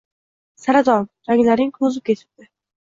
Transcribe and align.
Saraton— 0.63 1.05
ranglaring 1.29 1.73
to‘zib 1.79 2.09
ketibdi 2.13 2.55